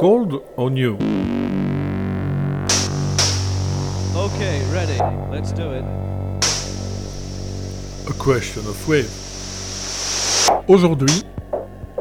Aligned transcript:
Cold 0.00 0.40
or 0.56 0.70
new? 0.70 0.94
Okay, 4.16 4.62
ready. 4.72 4.98
Let's 5.30 5.52
do 5.52 5.72
it. 5.72 5.84
A 8.08 8.12
question 8.14 8.66
of 8.66 8.88
wave. 8.88 9.10
Aujourd'hui, 10.68 11.22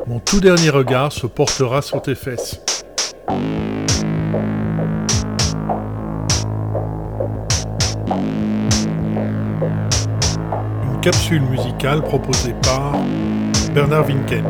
mon 0.07 0.19
tout 0.19 0.39
dernier 0.39 0.69
regard 0.69 1.11
se 1.11 1.27
portera 1.27 1.81
sur 1.81 2.01
tes 2.01 2.15
fesses. 2.15 2.61
Une 10.85 11.01
capsule 11.01 11.41
musicale 11.41 12.01
proposée 12.03 12.55
par 12.63 12.93
Bernard 13.73 14.05
Winken. 14.05 14.45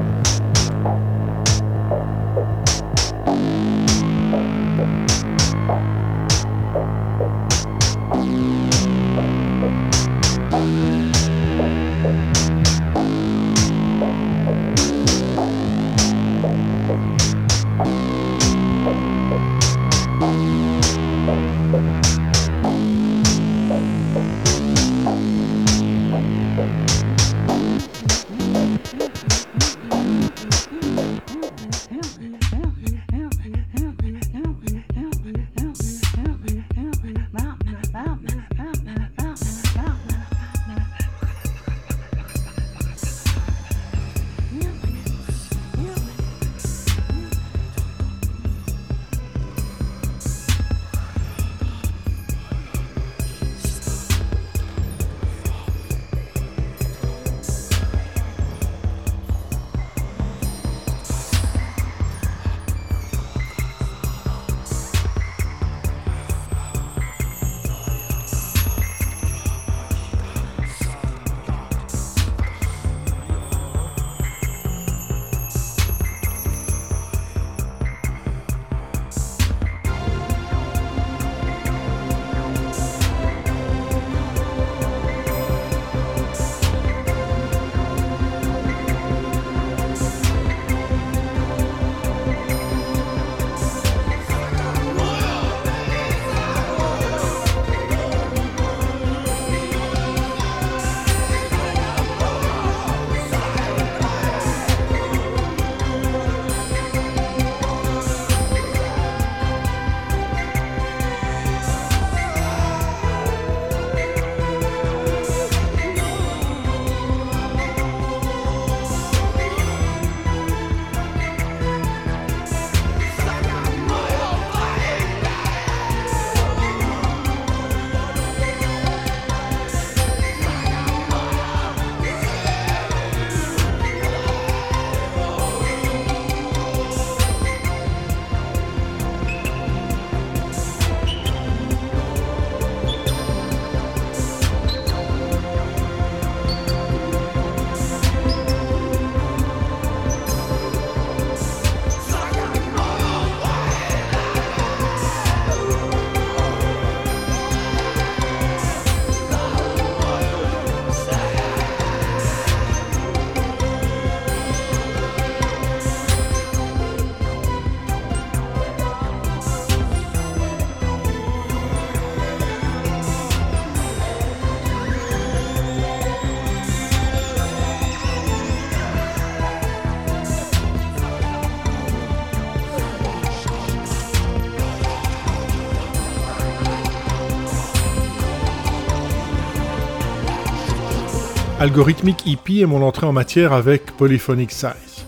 Algorithmic 191.69 192.25
EP 192.25 192.61
est 192.61 192.65
mon 192.65 192.81
entrée 192.81 193.05
en 193.05 193.13
matière 193.13 193.53
avec 193.53 193.95
Polyphonic 193.95 194.51
Size. 194.51 195.05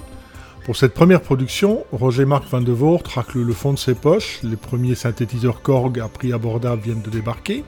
Pour 0.63 0.75
cette 0.75 0.93
première 0.93 1.21
production, 1.21 1.83
Roger 1.91 2.25
Marc 2.25 2.47
Van 2.51 2.61
de 2.61 2.71
Voort 2.71 3.01
racle 3.15 3.39
le 3.39 3.51
fond 3.51 3.73
de 3.73 3.79
ses 3.79 3.95
poches, 3.95 4.41
les 4.43 4.57
premiers 4.57 4.93
synthétiseurs 4.93 5.63
Korg 5.63 5.99
à 5.99 6.07
prix 6.07 6.33
abordable 6.33 6.83
viennent 6.83 7.01
de 7.01 7.09
débarquer, 7.09 7.63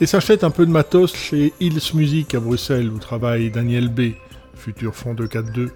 et 0.00 0.06
s'achète 0.06 0.44
un 0.44 0.50
peu 0.50 0.66
de 0.66 0.70
matos 0.70 1.16
chez 1.16 1.52
Hills 1.58 1.82
Music 1.94 2.32
à 2.36 2.38
Bruxelles 2.38 2.90
où 2.90 3.00
travaille 3.00 3.50
Daniel 3.50 3.88
B, 3.88 4.12
futur 4.54 4.94
fond 4.94 5.14
de 5.14 5.26
4.2, 5.26 5.70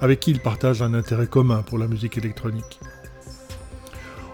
avec 0.00 0.20
qui 0.20 0.30
il 0.30 0.38
partage 0.38 0.82
un 0.82 0.94
intérêt 0.94 1.26
commun 1.26 1.62
pour 1.62 1.78
la 1.78 1.88
musique 1.88 2.16
électronique. 2.16 2.78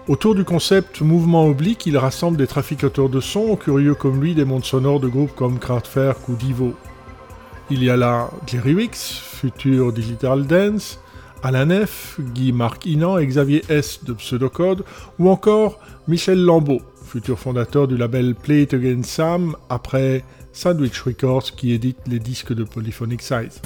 Autour 0.07 0.35
du 0.35 0.43
concept 0.43 1.01
mouvement 1.01 1.47
oblique, 1.47 1.87
il 1.87 1.97
rassemble 1.97 2.37
des 2.37 2.47
traficateurs 2.47 3.09
de 3.09 3.21
sons, 3.21 3.55
curieux 3.55 3.95
comme 3.95 4.21
lui 4.21 4.35
des 4.35 4.45
mondes 4.45 4.65
sonores 4.65 4.99
de 4.99 5.07
groupes 5.07 5.33
comme 5.33 5.57
Kraftwerk 5.57 6.29
ou 6.29 6.35
Divo. 6.35 6.75
Il 7.73 7.85
y 7.85 7.89
a 7.89 7.95
là 7.95 8.29
Jerry 8.47 8.73
Wicks, 8.73 8.97
futur 8.97 9.93
Digital 9.93 10.45
Dance, 10.45 10.99
Alain 11.41 11.85
F, 11.85 12.19
Guy-Marc 12.19 12.85
Inan 12.85 13.17
et 13.17 13.25
Xavier 13.25 13.63
S 13.69 14.03
de 14.03 14.11
Pseudocode, 14.11 14.83
ou 15.17 15.29
encore 15.29 15.79
Michel 16.05 16.43
Lambeau, 16.43 16.81
futur 17.05 17.39
fondateur 17.39 17.87
du 17.87 17.95
label 17.95 18.35
Play 18.35 18.63
It 18.63 18.73
Again 18.73 19.03
Sam, 19.03 19.55
après 19.69 20.25
Sandwich 20.51 20.99
Records 20.99 21.55
qui 21.55 21.71
édite 21.71 21.99
les 22.07 22.19
disques 22.19 22.51
de 22.51 22.65
Polyphonic 22.65 23.21
Size. 23.21 23.61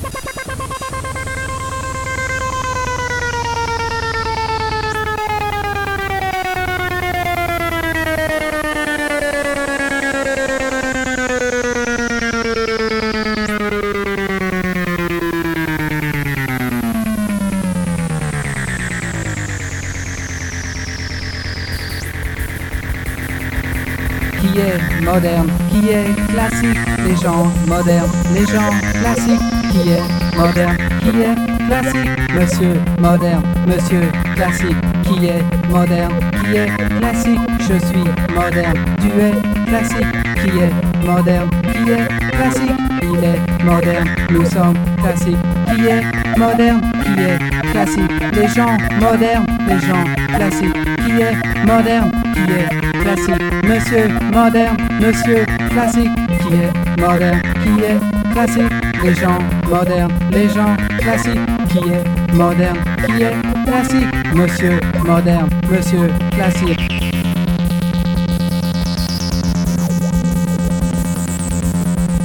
Modernes, 27.67 28.11
les 28.33 28.45
gens 28.45 28.69
classiques, 29.01 29.41
qui 29.71 29.89
est 29.89 30.37
moderne, 30.37 30.77
qui 30.99 31.21
est 31.21 31.67
classique, 31.67 32.09
monsieur 32.33 32.73
moderne, 32.99 33.43
monsieur 33.67 34.01
classique, 34.35 34.77
qui 35.03 35.25
est 35.27 35.43
moderne, 35.69 36.13
qui 36.43 36.57
est 36.57 36.99
classique, 36.99 37.39
je 37.59 37.87
suis 37.87 38.03
moderne, 38.33 38.77
tu 39.01 39.07
es 39.07 39.31
classique, 39.67 40.11
qui 40.41 40.49
est 40.59 41.05
moderne, 41.05 41.49
qui 41.71 41.91
est 41.91 42.31
classique, 42.31 42.71
il 43.03 43.23
est 43.23 43.63
moderne, 43.63 44.09
nous 44.29 44.45
sommes 44.45 44.77
classiques, 44.97 45.37
qui 45.75 45.85
est 45.85 46.03
moderne, 46.37 46.81
qui 47.03 47.21
est 47.21 47.71
classique, 47.71 48.11
les 48.33 48.47
gens 48.47 48.77
modernes, 48.99 49.45
les 49.67 49.79
gens 49.87 50.03
classiques, 50.35 50.73
qui 51.05 51.21
est 51.21 51.65
moderne, 51.65 52.11
qui 52.33 52.51
est 52.51 53.01
classique, 53.01 53.43
monsieur 53.63 54.07
moderne, 54.33 54.77
monsieur 54.99 55.45
classique, 55.71 56.11
qui 56.47 56.53
est 56.55 57.01
moderne, 57.01 57.41
qui 57.63 57.83
est 57.83 58.31
classique, 58.31 58.71
les 59.03 59.15
gens 59.15 59.39
modernes, 59.67 60.13
les 60.31 60.49
gens 60.49 60.75
classiques, 60.99 61.39
qui 61.69 61.77
est 61.89 62.33
moderne, 62.33 62.77
qui 63.05 63.23
est 63.23 63.33
classique, 63.65 64.35
monsieur 64.35 64.79
moderne, 65.05 65.49
monsieur 65.69 66.09
classique. 66.31 66.79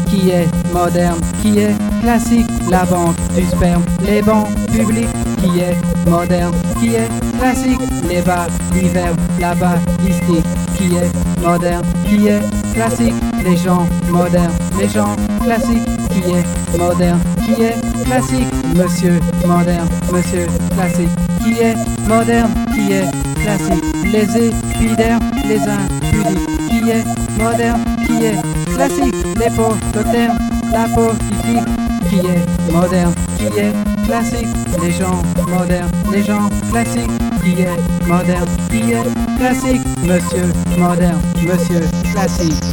Qui 0.07 0.31
est 0.31 0.49
moderne, 0.73 1.21
qui 1.41 1.59
est 1.61 1.75
classique, 2.03 2.47
la 2.71 2.85
banque 2.85 3.17
du 3.35 3.45
sperme, 3.47 3.85
les 4.03 4.21
bancs 4.21 4.49
publics, 4.71 5.09
qui 5.39 5.61
est 5.61 5.77
moderne, 6.11 6.55
qui 6.79 6.95
est 6.95 7.09
classique, 7.39 7.81
les 8.09 8.21
bars 8.21 8.49
d'hiver, 8.73 9.15
la 9.41 9.55
balistique, 9.55 10.45
qui 10.77 10.97
est 10.97 11.43
moderne, 11.43 11.85
qui 12.07 12.27
est 12.29 12.41
classique, 12.73 13.15
les 13.45 13.57
gens 13.57 13.87
modernes, 14.11 14.53
les 14.79 14.89
gens 14.89 15.17
classiques, 15.43 15.89
qui 16.11 16.31
est 16.31 16.79
moderne, 16.79 17.21
qui 17.45 17.63
est 17.63 18.05
classique, 18.05 18.47
monsieur 18.75 19.21
moderne, 19.47 19.89
monsieur 20.13 20.47
classique, 20.75 21.09
qui 21.43 21.61
est 21.61 21.77
moderne, 22.09 22.51
qui 22.75 22.93
est 22.93 23.11
classique, 23.43 23.85
les 24.05 24.47
épidermes, 24.47 25.31
les 25.47 25.61
impudiques, 25.61 26.69
qui 26.69 26.91
est 26.91 27.05
moderne, 27.43 27.85
qui 28.07 28.25
est 28.25 28.75
classique, 28.75 29.15
les 29.39 29.51
pauvres 29.51 29.79
terme, 30.13 30.39
la 30.73 30.85
politique, 30.95 31.67
qui 32.09 32.27
est 32.27 32.73
moderne, 32.73 33.15
qui 33.39 33.47
est 33.47 33.73
classique, 34.07 34.49
les 34.83 34.93
gens 34.93 35.23
modernes, 35.49 35.91
les 36.13 36.23
gens 36.23 36.49
classiques, 36.71 37.11
qui 37.43 37.63
est 37.63 38.07
moderne, 38.07 38.49
qui 38.71 38.93
est 38.93 39.39
classique, 39.39 39.83
monsieur 40.03 40.53
moderne, 40.79 41.21
monsieur 41.43 41.81
classique. 42.11 42.65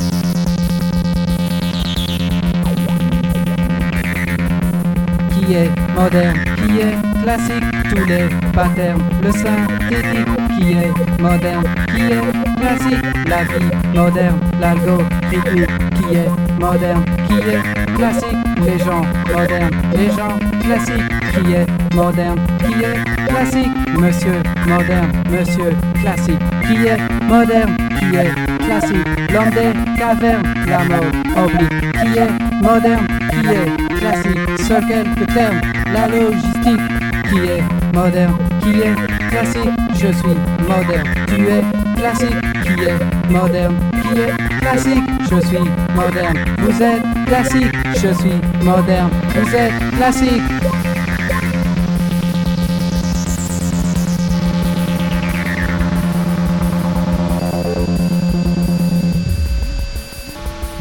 Qui 5.31 5.53
est 5.53 5.69
moderne, 5.95 6.37
qui 6.55 6.79
est 6.79 7.23
classique, 7.23 7.63
tous 7.89 8.05
les 8.05 8.29
patterns, 8.53 9.01
le 9.23 9.31
synthétique, 9.31 10.27
qui 10.57 10.73
est 10.73 11.21
moderne, 11.21 11.63
qui 11.95 12.01
est 12.01 12.57
classique, 12.57 13.05
la 13.27 13.43
vie 13.43 13.71
moderne, 13.95 14.39
l'algorithmique, 14.59 15.69
qui 15.95 16.15
est 16.15 16.29
moderne, 16.59 17.05
qui 17.27 17.35
est 17.49 17.95
classique, 17.95 18.37
les 18.65 18.79
gens 18.79 19.03
modernes, 19.33 19.81
les 19.93 20.07
gens 20.07 20.37
classiques, 20.63 21.09
qui 21.33 21.53
est 21.53 21.95
moderne, 21.95 22.39
qui 22.59 22.83
est 22.83 23.27
classique, 23.27 23.97
monsieur 23.97 24.43
moderne, 24.67 25.11
monsieur 25.29 25.75
classique, 26.01 26.39
qui 26.67 26.87
est 26.87 26.97
moderne, 27.29 27.77
qui 27.99 28.15
est 28.15 28.46
classique, 28.67 29.07
l'homme 29.31 29.49
des 29.51 29.97
cavernes, 29.97 30.43
la 30.67 30.79
mode 30.79 31.15
oblique, 31.37 31.91
qui 31.93 32.19
est 32.19 32.61
moderne, 32.61 33.07
qui 33.31 33.47
est 33.47 33.97
classique, 33.97 34.39
ce 34.57 34.73
quelques 34.87 35.33
termes, 35.33 35.61
la 35.93 36.07
logistique, 36.07 36.81
qui 37.29 37.37
est 37.37 37.63
moderne, 37.93 38.37
qui 38.61 38.81
est 38.81 38.95
classique, 39.29 39.71
je 39.93 40.07
suis 40.07 40.37
moderne, 40.67 41.07
tu 41.27 41.41
es 41.43 41.63
classique, 41.95 42.41
qui 42.63 42.83
est 42.83 43.31
moderne, 43.31 43.75
qui 44.01 44.19
est 44.19 44.59
classique, 44.59 45.03
je 45.31 45.47
suis 45.47 45.69
moderne, 45.95 46.37
vous 46.59 46.83
êtes 46.83 47.01
classique, 47.25 47.75
je 47.93 48.13
suis 48.19 48.65
moderne, 48.65 49.09
vous 49.35 49.55
êtes 49.55 49.95
classique. 49.97 50.41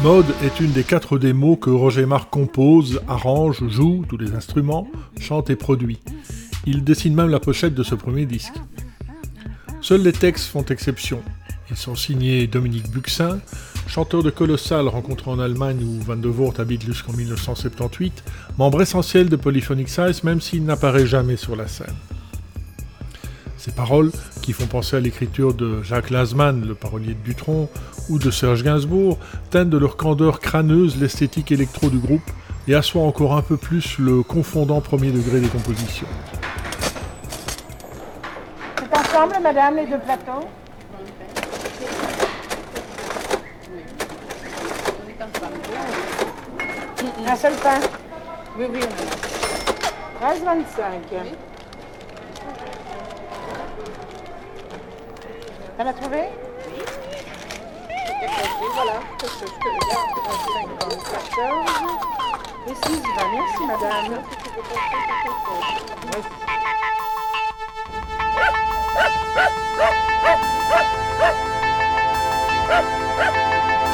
Mode 0.09 0.33
est 0.41 0.61
une 0.61 0.71
des 0.71 0.85
quatre 0.85 1.17
démos 1.17 1.57
que 1.59 1.69
Roger 1.69 2.05
Marc 2.05 2.29
compose, 2.29 3.01
arrange, 3.09 3.67
joue 3.67 4.05
tous 4.07 4.15
les 4.15 4.35
instruments, 4.35 4.87
chante 5.19 5.49
et 5.49 5.57
produit. 5.57 5.99
Il 6.65 6.85
dessine 6.85 7.13
même 7.13 7.27
la 7.27 7.41
pochette 7.41 7.73
de 7.75 7.83
ce 7.83 7.93
premier 7.93 8.25
disque. 8.25 8.53
Seuls 9.81 10.03
les 10.03 10.13
textes 10.13 10.45
font 10.45 10.63
exception. 10.63 11.21
Ils 11.69 11.75
sont 11.75 11.95
signés 11.95 12.47
Dominique 12.47 12.89
Buxin, 12.89 13.39
chanteur 13.85 14.23
de 14.23 14.29
Colossal 14.29 14.87
rencontré 14.87 15.29
en 15.29 15.39
Allemagne 15.39 15.83
où 15.83 16.01
Van 16.05 16.15
de 16.15 16.29
Voort 16.29 16.53
habite 16.57 16.85
jusqu'en 16.85 17.11
1978, 17.11 18.23
membre 18.57 18.83
essentiel 18.83 19.27
de 19.27 19.35
Polyphonic 19.35 19.89
Size 19.89 20.23
même 20.23 20.39
s'il 20.39 20.63
n'apparaît 20.63 21.05
jamais 21.05 21.35
sur 21.35 21.57
la 21.57 21.67
scène. 21.67 21.87
Ces 23.67 23.73
paroles, 23.73 24.11
qui 24.43 24.53
font 24.53 24.65
penser 24.65 24.95
à 24.95 25.01
l'écriture 25.01 25.53
de 25.53 25.83
Jacques 25.83 26.09
Lasman, 26.09 26.65
le 26.65 26.73
parolier 26.73 27.15
de 27.15 27.19
Dutronc, 27.19 27.67
ou 28.07 28.17
de 28.17 28.31
Serge 28.31 28.63
Gainsbourg, 28.63 29.17
teignent 29.49 29.67
de 29.67 29.77
leur 29.77 29.97
candeur 29.97 30.39
crâneuse 30.39 30.97
l'esthétique 30.97 31.51
électro 31.51 31.89
du 31.89 31.97
groupe 31.97 32.21
et 32.69 32.75
assoient 32.75 33.03
encore 33.03 33.35
un 33.35 33.41
peu 33.41 33.57
plus 33.57 33.99
le 33.99 34.23
confondant 34.23 34.79
premier 34.79 35.11
degré 35.11 35.41
des 35.41 35.49
compositions. 35.49 36.07
C'est 38.77 38.97
ensemble, 38.97 39.35
madame, 39.43 39.75
les 39.75 39.85
deux 39.85 39.99
plateaux 39.99 40.47
Un 47.27 47.35
seul 47.35 47.53
pain 47.55 47.79
Oui, 48.57 48.67
oui. 48.71 48.79
13, 50.21 50.43
25. 50.45 51.46
Tu 55.77 55.83
l'as 55.83 55.93
trouvé? 55.93 56.23
Oui. 56.65 56.81
Voilà, 58.73 58.99
14 59.19 59.35
et 62.67 62.73
6 62.73 62.81
20. 62.81 63.27
Merci, 63.33 63.63
madame. 63.67 64.23
One, 72.69 73.83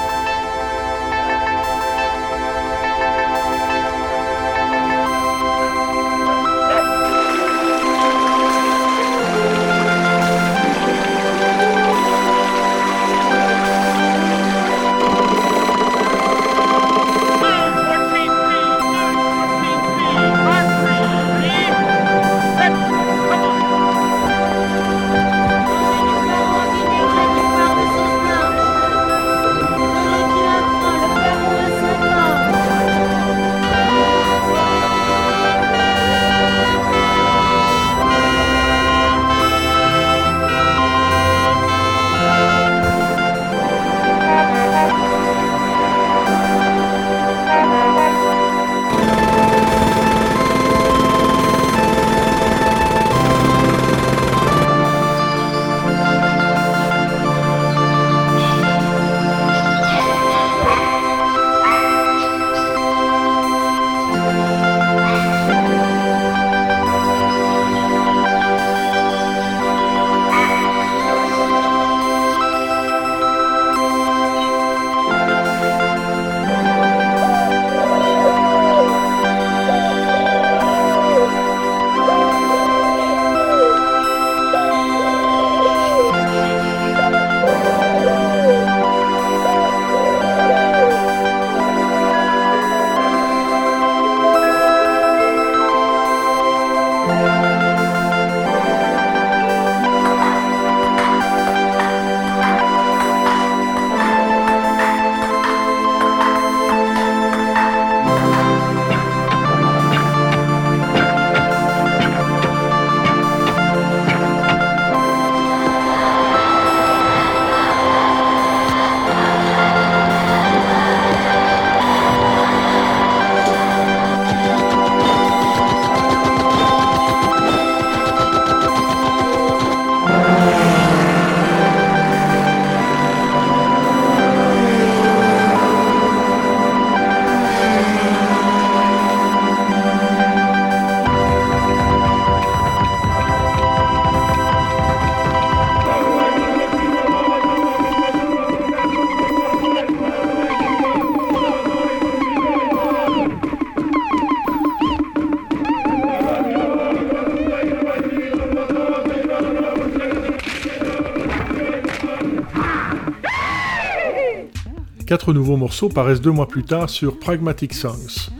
Quatre 165.13 165.31
nouveaux 165.31 165.57
morceaux 165.57 165.89
paraissent 165.89 166.21
deux 166.21 166.31
mois 166.31 166.47
plus 166.47 166.63
tard 166.63 166.89
sur 166.89 167.19
Pragmatic 167.19 167.75
Songs, 167.75 168.31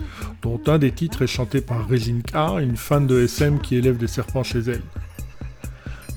dont 0.42 0.60
un 0.66 0.80
des 0.80 0.92
titres 0.92 1.22
est 1.22 1.28
chanté 1.28 1.62
par 1.62 1.88
Rezinka, 1.88 2.62
une 2.62 2.78
fan 2.78 3.06
de 3.06 3.22
SM 3.22 3.60
qui 3.60 3.76
élève 3.76 3.98
des 3.98 4.08
serpents 4.08 4.42
chez 4.42 4.58
elle. 4.62 4.82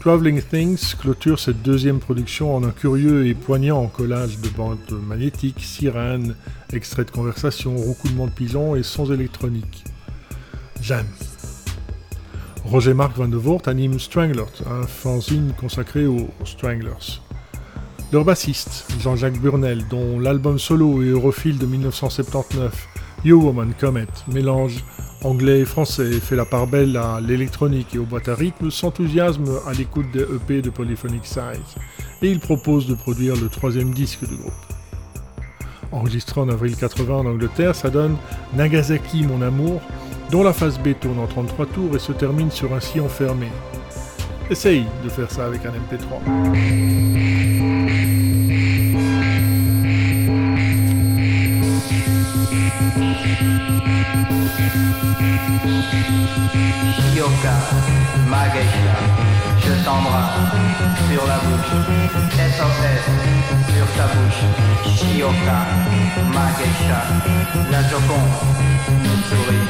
Traveling 0.00 0.40
Things 0.40 0.94
clôture 0.98 1.40
cette 1.40 1.60
deuxième 1.60 1.98
production 1.98 2.56
en 2.56 2.64
un 2.64 2.70
curieux 2.70 3.26
et 3.26 3.34
poignant 3.34 3.86
collage 3.88 4.38
de 4.38 4.48
bandes 4.48 4.78
magnétiques, 5.06 5.60
sirènes, 5.60 6.34
extraits 6.72 7.08
de 7.08 7.12
conversation, 7.12 7.76
roucoulements 7.76 8.28
de 8.28 8.32
pigeons 8.32 8.76
et 8.76 8.82
sons 8.82 9.12
électroniques. 9.12 9.84
J'aime. 10.80 11.04
Roger 12.64 12.94
Marc 12.94 13.14
Van 13.18 13.28
de 13.28 13.36
Voort 13.36 13.60
anime 13.66 14.00
Stranglers, 14.00 14.62
un 14.66 14.86
fanzine 14.86 15.52
consacré 15.60 16.06
aux 16.06 16.30
Stranglers. 16.46 17.20
Leur 18.12 18.24
bassiste, 18.24 18.86
Jean-Jacques 19.00 19.40
Burnel, 19.40 19.84
dont 19.90 20.20
l'album 20.20 20.60
solo 20.60 21.02
et 21.02 21.08
Europhile 21.08 21.58
de 21.58 21.66
1979, 21.66 22.88
You 23.24 23.42
Woman 23.42 23.74
Comet, 23.80 24.06
mélange 24.32 24.84
anglais 25.24 25.60
et 25.60 25.64
français, 25.64 26.12
fait 26.20 26.36
la 26.36 26.44
part 26.44 26.68
belle 26.68 26.96
à 26.96 27.20
l'électronique 27.20 27.96
et 27.96 27.98
aux 27.98 28.04
boîtes 28.04 28.28
à 28.28 28.36
rythme, 28.36 28.70
s'enthousiasme 28.70 29.58
à 29.66 29.72
l'écoute 29.72 30.06
des 30.12 30.20
EP 30.20 30.62
de 30.62 30.70
Polyphonic 30.70 31.26
Size, 31.26 31.74
et 32.22 32.30
il 32.30 32.38
propose 32.38 32.86
de 32.86 32.94
produire 32.94 33.34
le 33.34 33.48
troisième 33.48 33.92
disque 33.92 34.24
du 34.24 34.36
groupe. 34.36 34.52
Enregistré 35.90 36.40
en 36.40 36.48
avril 36.48 36.76
80 36.76 37.12
en 37.12 37.26
Angleterre, 37.26 37.74
ça 37.74 37.90
donne 37.90 38.16
Nagasaki 38.54 39.24
mon 39.24 39.42
amour, 39.42 39.80
dont 40.30 40.44
la 40.44 40.52
phase 40.52 40.78
B 40.78 40.90
tourne 41.00 41.18
en 41.18 41.26
33 41.26 41.66
tours 41.66 41.96
et 41.96 41.98
se 41.98 42.12
termine 42.12 42.52
sur 42.52 42.72
un 42.72 42.80
sillon 42.80 43.08
fermé. 43.08 43.48
Essaye 44.48 44.84
de 45.02 45.08
faire 45.08 45.30
ça 45.30 45.46
avec 45.46 45.62
un 45.66 45.72
MP3. 45.72 47.45
Yoka, 57.14 57.54
ma 58.28 58.44
je 59.58 59.72
t'embrasse 59.84 60.36
sur 61.10 61.26
la 61.26 61.38
bouche. 61.44 61.74
SOS 62.56 63.04
sur 63.74 63.86
ta 63.96 64.06
bouche. 64.12 64.44
Shioka, 64.96 65.58
ma 66.32 66.46
la 67.70 67.82
Joconde 67.88 68.36
nous 69.04 69.20
sourit. 69.28 69.68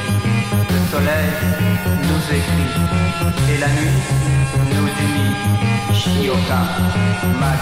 Le 0.69 0.79
soleil 0.91 1.29
nous 2.07 2.23
écrit 2.37 2.71
et 3.53 3.57
la 3.57 3.67
nuit 3.67 3.99
nous 4.73 4.87
unit. 5.05 5.35
Shioka, 5.93 6.61
ma 7.39 7.53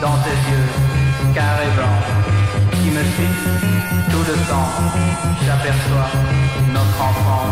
dans 0.00 0.18
tes 0.24 0.38
yeux, 0.50 0.68
carré 1.34 1.68
blanc 1.76 2.33
me 2.94 3.02
tout 4.10 4.24
le 4.30 4.36
temps. 4.50 4.70
J'aperçois 5.44 6.10
notre 6.72 6.98
enfant, 7.10 7.46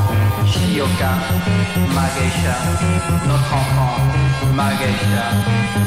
Shioka, 0.47 1.13
Mageisha, 1.97 2.57
notre 3.27 3.53
enfant, 3.61 3.95
Mageisha. 4.55 5.27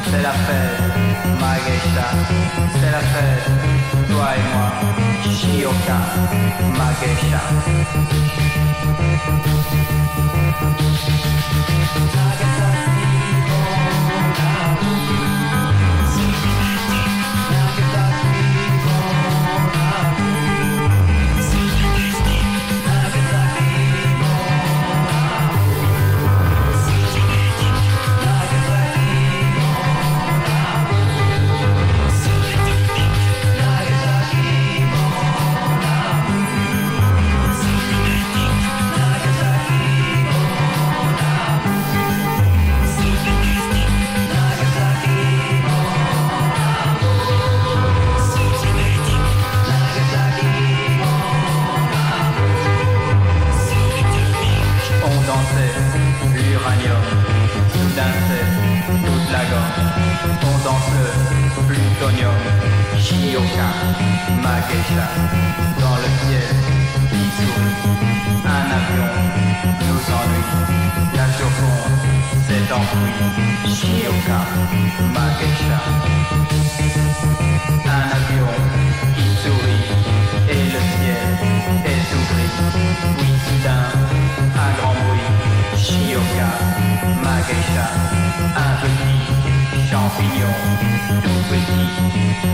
C'est 0.10 0.22
la 0.22 0.36
fête, 0.46 0.82
Mageisha, 1.42 2.08
c'est 2.80 2.92
la 2.98 3.04
fête, 3.14 3.48
toi 4.10 4.28
et 4.38 4.46
moi, 4.54 4.70
Shioka, 5.38 6.00
Mageisha. 6.80 7.42
Mio, 56.86 56.98
Dante, 57.96 58.42
Lago, 59.32 59.62
Tondance, 60.40 61.02
Plutonio, 61.68 62.32
Magesha, 64.44 65.08
dans 65.82 65.98
le 66.04 66.10
ciel, 66.22 66.54
bisous, 67.10 67.62
un 68.46 68.66
avion, 68.78 69.14
nous 69.82 70.06
ennuie, 70.18 70.50
la 71.18 71.28
Shioka, 73.68 74.40
Magesha, 75.16 75.80
un 77.86 78.06
avion, 78.16 78.54
il 79.18 79.32
sourit, 79.42 79.88
et 80.50 80.66
le 80.74 80.82
ciel 80.94 81.26
est 81.86 82.04
tout 82.12 82.26
gris, 82.32 82.56
oui 83.20 83.32
soudain, 83.48 84.05
yoga, 86.16 86.50
magrécha, 87.24 87.86
un 88.56 88.74
petit 88.82 89.20
champignon, 89.90 90.54
tout 91.24 91.44
petit, 91.50 91.88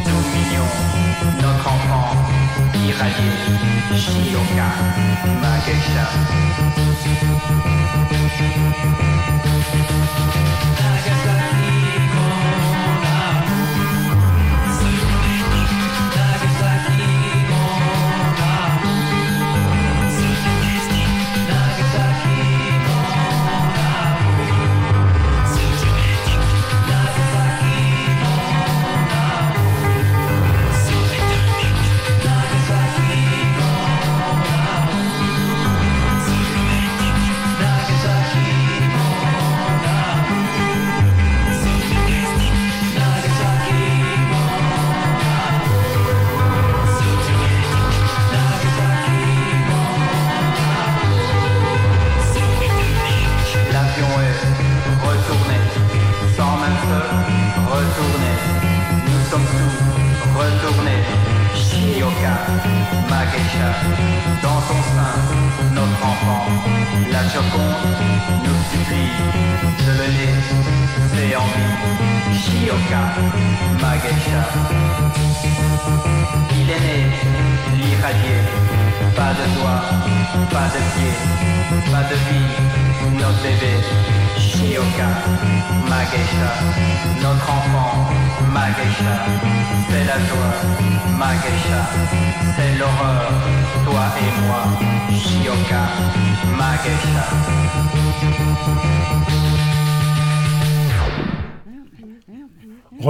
tout 0.04 0.24
mignon, 0.34 0.70
notre 1.44 1.68
enfant, 1.68 2.16
irradié, 2.74 3.32
chioka, 3.96 4.70
magrécha. 5.44 6.71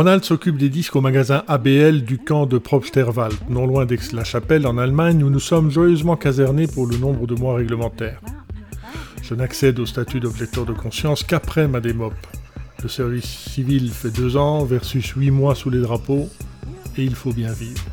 Ronald 0.01 0.23
s'occupe 0.23 0.57
des 0.57 0.69
disques 0.69 0.95
au 0.95 1.01
magasin 1.01 1.43
ABL 1.47 2.01
du 2.01 2.17
camp 2.17 2.47
de 2.47 2.57
Probsterwald, 2.57 3.35
non 3.49 3.67
loin 3.67 3.85
d'Aix-la-Chapelle 3.85 4.65
en 4.65 4.79
Allemagne, 4.79 5.23
où 5.23 5.29
nous 5.29 5.39
sommes 5.39 5.69
joyeusement 5.69 6.15
casernés 6.15 6.65
pour 6.65 6.87
le 6.87 6.97
nombre 6.97 7.27
de 7.27 7.35
mois 7.35 7.53
réglementaires. 7.53 8.19
Je 9.21 9.35
n'accède 9.35 9.77
au 9.77 9.85
statut 9.85 10.19
d'objecteur 10.19 10.65
de 10.65 10.73
conscience 10.73 11.21
qu'après 11.21 11.67
ma 11.67 11.81
démop. 11.81 12.15
Le 12.81 12.89
service 12.89 13.27
civil 13.27 13.91
fait 13.91 14.09
deux 14.09 14.37
ans 14.37 14.65
versus 14.65 15.07
huit 15.09 15.29
mois 15.29 15.53
sous 15.53 15.69
les 15.69 15.81
drapeaux, 15.81 16.27
et 16.97 17.03
il 17.03 17.13
faut 17.13 17.31
bien 17.31 17.51
vivre. 17.53 17.83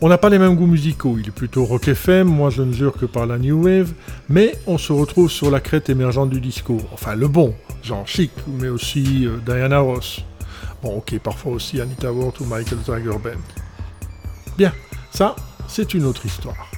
On 0.00 0.08
n'a 0.08 0.18
pas 0.18 0.28
les 0.28 0.38
mêmes 0.38 0.54
goûts 0.54 0.68
musicaux, 0.68 1.16
il 1.18 1.26
est 1.26 1.34
plutôt 1.34 1.64
rock 1.64 1.88
FM, 1.88 2.28
moi 2.28 2.50
je 2.50 2.62
ne 2.62 2.72
jure 2.72 2.92
que 2.92 3.06
par 3.06 3.26
la 3.26 3.38
new 3.38 3.64
wave, 3.64 3.94
mais 4.28 4.54
on 4.68 4.78
se 4.78 4.92
retrouve 4.92 5.28
sur 5.28 5.50
la 5.50 5.58
crête 5.58 5.90
émergente 5.90 6.30
du 6.30 6.40
disco, 6.40 6.80
enfin 6.92 7.16
le 7.16 7.26
bon, 7.26 7.52
genre 7.82 8.06
chic, 8.06 8.30
mais 8.60 8.68
aussi 8.68 9.26
euh, 9.26 9.38
Diana 9.44 9.80
Ross. 9.80 10.24
Bon 10.82 10.98
ok, 10.98 11.18
parfois 11.18 11.52
aussi 11.52 11.80
Anita 11.80 12.12
Ward 12.12 12.34
ou 12.40 12.44
Michael 12.44 12.78
Jagger 12.86 13.18
Band. 13.22 13.40
Bien, 14.56 14.72
ça, 15.10 15.36
c'est 15.68 15.94
une 15.94 16.04
autre 16.04 16.26
histoire. 16.26 16.70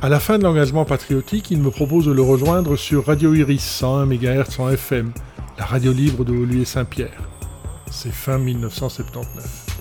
À 0.00 0.08
la 0.08 0.18
fin 0.18 0.38
de 0.38 0.42
l'engagement 0.42 0.84
patriotique, 0.84 1.50
il 1.50 1.60
me 1.60 1.70
propose 1.70 2.06
de 2.06 2.12
le 2.12 2.22
rejoindre 2.22 2.76
sur 2.76 3.06
Radio 3.06 3.34
Iris 3.34 3.62
101 3.62 4.06
MHz 4.06 4.58
en 4.58 4.68
FM, 4.68 5.12
la 5.58 5.64
radio 5.64 5.92
libre 5.92 6.24
de 6.24 6.32
Olivier 6.32 6.64
Saint-Pierre. 6.64 7.22
C'est 7.90 8.12
fin 8.12 8.38
1979. 8.38 9.72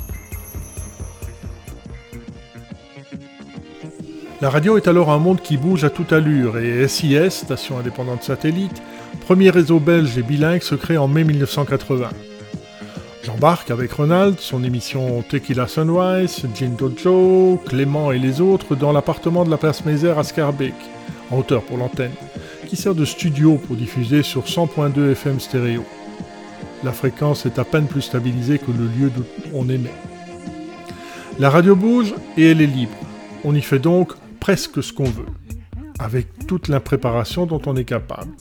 La 4.42 4.50
radio 4.50 4.78
est 4.78 4.88
alors 4.88 5.12
un 5.12 5.20
monde 5.20 5.42
qui 5.42 5.58
bouge 5.58 5.84
à 5.84 5.90
toute 5.90 6.14
allure 6.14 6.58
et 6.58 6.88
SIS, 6.88 7.30
Station 7.30 7.78
indépendante 7.78 8.24
satellite, 8.24 8.82
premier 9.22 9.50
réseau 9.50 9.80
belge 9.80 10.18
et 10.18 10.24
bilingue, 10.24 10.62
se 10.62 10.76
crée 10.76 10.98
en 10.98 11.08
mai 11.08 11.24
1980. 11.24 12.10
J'embarque 13.24 13.70
avec 13.70 13.92
Ronald, 13.92 14.40
son 14.40 14.64
émission 14.64 15.22
Tequila 15.22 15.68
Sunrise, 15.68 16.44
Gin 16.56 16.76
Dojo, 16.76 17.62
Clément 17.68 18.12
et 18.12 18.18
les 18.18 18.42
autres 18.42 18.76
dans 18.76 18.92
l'appartement 18.92 19.46
de 19.46 19.52
la 19.52 19.58
place 19.58 19.86
Mézère 19.86 20.18
à 20.18 20.24
Scarbeck, 20.24 20.74
en 21.30 21.38
hauteur 21.38 21.62
pour 21.62 21.78
l'antenne, 21.78 22.14
qui 22.68 22.76
sert 22.76 22.96
de 22.96 23.06
studio 23.06 23.58
pour 23.58 23.76
diffuser 23.76 24.24
sur 24.24 24.46
100.2 24.46 25.12
FM 25.12 25.40
stéréo. 25.40 25.86
La 26.84 26.92
fréquence 26.92 27.46
est 27.46 27.60
à 27.60 27.64
peine 27.64 27.86
plus 27.86 28.02
stabilisée 28.02 28.58
que 28.58 28.72
le 28.72 28.86
lieu 28.86 29.12
d'où 29.16 29.24
on 29.54 29.70
émet. 29.70 29.94
La 31.38 31.52
radio 31.52 31.76
bouge 31.76 32.16
et 32.38 32.50
elle 32.50 32.62
est 32.62 32.66
libre. 32.66 32.98
On 33.44 33.54
y 33.54 33.62
fait 33.62 33.80
donc 33.80 34.14
presque 34.40 34.82
ce 34.82 34.92
qu'on 34.92 35.04
veut, 35.04 35.28
avec 36.00 36.48
toute 36.48 36.70
l'impréparation 36.70 37.46
dont 37.46 37.62
on 37.68 37.76
est 37.76 37.86
capable. 37.86 38.32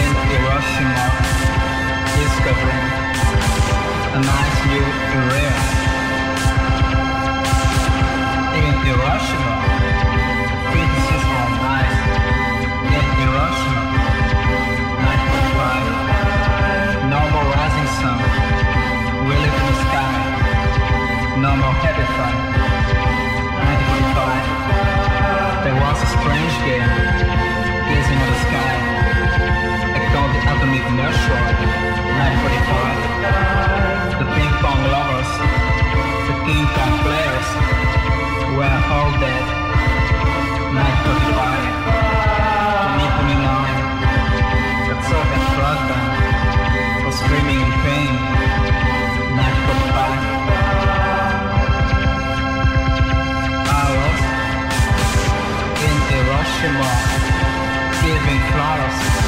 in 0.00 0.14
Hiroshima, 0.28 1.06
discovering 2.16 2.88
a 4.14 4.20
nice 4.20 4.58
new 4.66 4.86
area. 5.12 5.77
945. 31.28 34.18
The 34.18 34.26
ping 34.34 34.52
pong 34.62 34.82
lovers, 34.94 35.30
the 36.28 36.34
ping 36.44 36.66
pong 36.74 36.94
players, 37.04 37.48
all 38.88 39.12
dead. 39.20 39.46
945. 40.72 41.68
Screaming 47.18 47.60
in 47.60 47.72
pain. 47.84 48.12
945. 49.36 50.38
Hiroshima, 56.08 56.90
giving 58.02 58.42
flowers. 58.52 59.27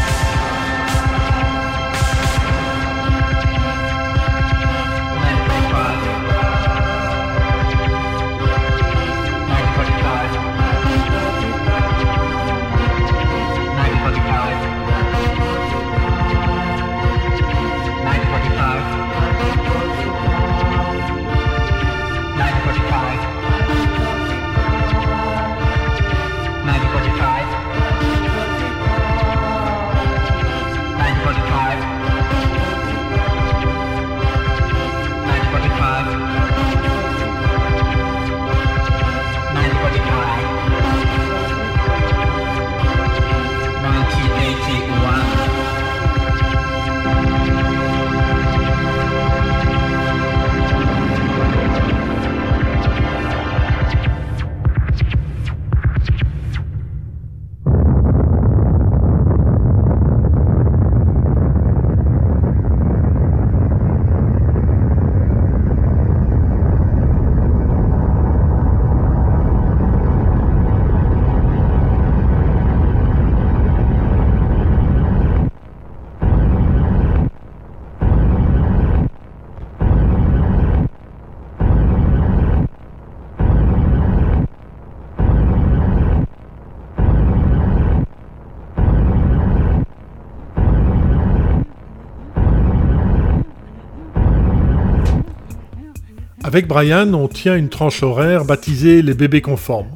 Avec 96.51 96.67
Brian, 96.67 97.13
on 97.13 97.29
tient 97.29 97.55
une 97.55 97.69
tranche 97.69 98.03
horaire 98.03 98.43
baptisée 98.43 99.01
les 99.01 99.13
bébés 99.13 99.39
conformes. 99.39 99.87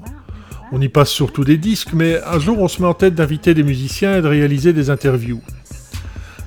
On 0.71 0.79
y 0.79 0.87
passe 0.87 1.09
surtout 1.09 1.43
des 1.43 1.57
disques, 1.57 1.91
mais 1.91 2.23
un 2.23 2.39
jour 2.39 2.61
on 2.61 2.69
se 2.69 2.81
met 2.81 2.87
en 2.87 2.93
tête 2.93 3.13
d'inviter 3.13 3.53
des 3.53 3.61
musiciens 3.61 4.19
et 4.19 4.21
de 4.21 4.27
réaliser 4.29 4.71
des 4.71 4.89
interviews. 4.89 5.41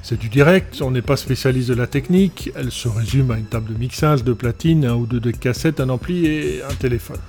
C'est 0.02 0.18
du 0.18 0.30
direct, 0.30 0.80
on 0.80 0.92
n'est 0.92 1.02
pas 1.02 1.18
spécialiste 1.18 1.68
de 1.68 1.74
la 1.74 1.86
technique, 1.86 2.50
elle 2.56 2.70
se 2.70 2.88
résume 2.88 3.32
à 3.32 3.36
une 3.36 3.44
table 3.44 3.74
de 3.74 3.78
mixage, 3.78 4.24
de 4.24 4.32
platine, 4.32 4.86
un 4.86 4.94
ou 4.94 5.04
deux 5.04 5.20
de 5.20 5.30
cassettes, 5.30 5.78
un 5.78 5.90
ampli 5.90 6.24
et 6.24 6.62
un 6.62 6.74
téléphone. 6.74 7.20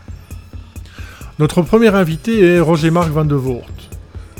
Notre 1.37 1.61
premier 1.63 1.93
invité 1.93 2.45
est 2.45 2.61
Roger 2.61 2.91
Marc 2.91 3.09
Van 3.09 3.25
de 3.25 3.35
Voort. 3.35 3.67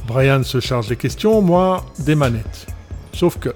Brian 0.08 0.44
se 0.44 0.62
charge 0.62 0.88
des 0.88 0.96
questions, 0.96 1.42
moi 1.42 1.86
des 2.06 2.16
manettes. 2.16 2.68
Sauf 3.12 3.38
que 3.38 3.50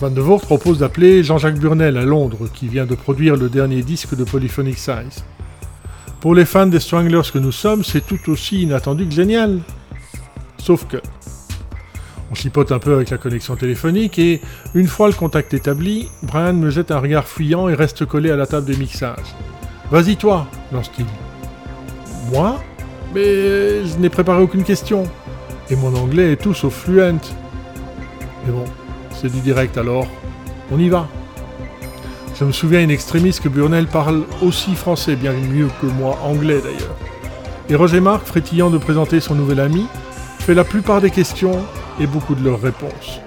Van 0.00 0.08
de 0.08 0.22
Voort 0.22 0.40
propose 0.40 0.78
d'appeler 0.78 1.22
Jean-Jacques 1.22 1.58
Burnel 1.58 1.98
à 1.98 2.06
Londres, 2.06 2.48
qui 2.54 2.68
vient 2.68 2.86
de 2.86 2.94
produire 2.94 3.36
le 3.36 3.50
dernier 3.50 3.82
disque 3.82 4.16
de 4.16 4.24
Polyphonic 4.24 4.78
Size. 4.78 5.24
Pour 6.22 6.34
les 6.34 6.46
fans 6.46 6.66
des 6.66 6.80
Stranglers 6.80 7.30
que 7.30 7.38
nous 7.38 7.52
sommes, 7.52 7.84
c'est 7.84 8.06
tout 8.06 8.30
aussi 8.30 8.62
inattendu 8.62 9.06
que 9.06 9.12
génial. 9.12 9.60
Sauf 10.56 10.86
que. 10.86 10.96
On 12.30 12.34
chipote 12.34 12.72
un 12.72 12.78
peu 12.78 12.94
avec 12.94 13.10
la 13.10 13.18
connexion 13.18 13.56
téléphonique 13.56 14.18
et, 14.18 14.40
une 14.74 14.86
fois 14.86 15.08
le 15.08 15.12
contact 15.12 15.52
établi, 15.52 16.08
Brian 16.22 16.54
me 16.54 16.70
jette 16.70 16.92
un 16.92 16.98
regard 16.98 17.26
fuyant 17.26 17.68
et 17.68 17.74
reste 17.74 18.06
collé 18.06 18.30
à 18.30 18.36
la 18.36 18.46
table 18.46 18.64
des 18.64 18.78
mixages. 18.78 19.36
Vas-y 19.90 20.16
toi, 20.16 20.46
lance-t-il. 20.72 21.04
Moi? 22.32 22.58
Mais 23.14 23.84
je 23.84 23.98
n'ai 23.98 24.08
préparé 24.08 24.40
aucune 24.40 24.64
question. 24.64 25.02
Et 25.68 25.76
mon 25.76 25.94
anglais 25.94 26.32
est 26.32 26.40
tout 26.40 26.54
sauf 26.54 26.74
fluent. 26.74 27.20
Mais 28.46 28.52
bon, 28.52 28.64
c'est 29.20 29.30
du 29.30 29.40
direct 29.40 29.76
alors, 29.76 30.06
on 30.70 30.78
y 30.78 30.88
va. 30.88 31.06
Je 32.38 32.44
me 32.44 32.52
souviens 32.52 32.80
in 32.80 32.88
extremis 32.88 33.38
que 33.42 33.50
Burnell 33.50 33.86
parle 33.86 34.24
aussi 34.40 34.74
français, 34.74 35.14
bien 35.14 35.32
mieux 35.32 35.68
que 35.80 35.86
moi 35.86 36.18
anglais 36.22 36.60
d'ailleurs. 36.62 36.96
Et 37.68 37.74
Roger 37.74 38.00
Marc, 38.00 38.24
frétillant 38.24 38.70
de 38.70 38.78
présenter 38.78 39.20
son 39.20 39.34
nouvel 39.34 39.60
ami, 39.60 39.86
fait 40.38 40.54
la 40.54 40.64
plupart 40.64 41.02
des 41.02 41.10
questions 41.10 41.58
et 42.00 42.06
beaucoup 42.06 42.34
de 42.34 42.42
leurs 42.42 42.60
réponses. 42.60 43.20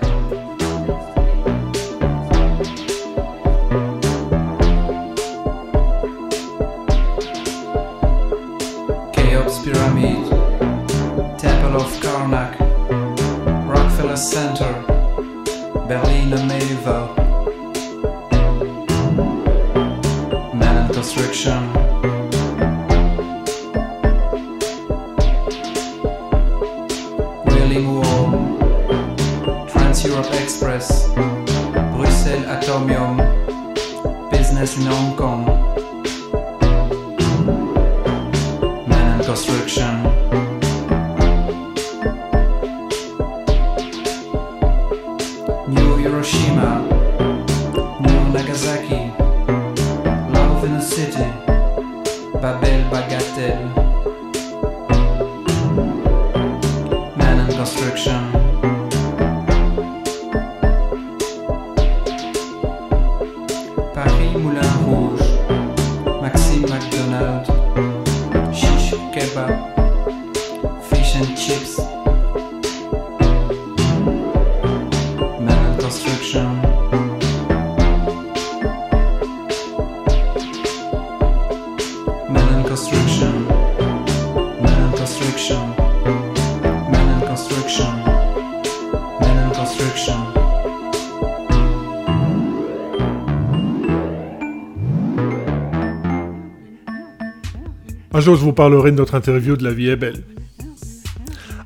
Je 98.23 98.29
vous 98.29 98.53
parlerai 98.53 98.91
de 98.91 98.95
notre 98.95 99.15
interview 99.15 99.55
de 99.55 99.63
La 99.63 99.71
vie 99.73 99.89
est 99.89 99.95
belle. 99.95 100.23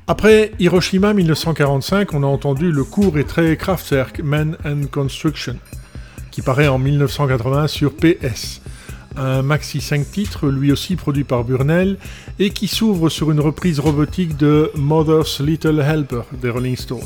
Après 0.06 0.52
Hiroshima 0.58 1.14
1945, 1.14 2.12
on 2.12 2.22
a 2.22 2.26
entendu 2.26 2.70
le 2.70 2.84
court 2.84 3.16
et 3.16 3.24
très 3.24 3.56
Kraftwerk 3.56 4.20
Man 4.20 4.58
and 4.64 4.88
Construction, 4.90 5.56
qui 6.30 6.42
paraît 6.42 6.68
en 6.68 6.78
1980 6.78 7.68
sur 7.68 7.94
PS, 7.94 8.60
un 9.18 9.42
maxi 9.42 9.80
5 9.80 10.10
titres, 10.10 10.48
lui 10.48 10.72
aussi 10.72 10.96
produit 10.96 11.24
par 11.24 11.44
Burnell, 11.44 11.98
et 12.38 12.50
qui 12.50 12.68
s'ouvre 12.68 13.08
sur 13.08 13.30
une 13.30 13.40
reprise 13.40 13.80
robotique 13.80 14.36
de 14.36 14.70
Mother's 14.76 15.40
Little 15.40 15.80
Helper 15.80 16.22
des 16.40 16.50
Rolling 16.50 16.76
Stones. 16.76 17.00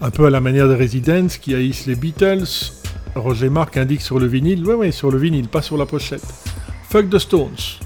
Un 0.00 0.10
peu 0.10 0.26
à 0.26 0.30
la 0.30 0.40
manière 0.40 0.68
des 0.68 0.76
Residents 0.76 1.28
qui 1.40 1.54
haïssent 1.54 1.86
les 1.86 1.96
Beatles, 1.96 2.72
Roger 3.14 3.48
Marc 3.48 3.76
indique 3.76 4.02
sur 4.02 4.18
le 4.18 4.26
vinyle, 4.26 4.64
ouais 4.66 4.74
ouais, 4.74 4.92
sur 4.92 5.10
le 5.10 5.18
vinyle, 5.18 5.48
pas 5.48 5.62
sur 5.62 5.76
la 5.76 5.86
pochette. 5.86 6.24
Fuck 6.90 7.10
the 7.10 7.18
Stones, 7.18 7.80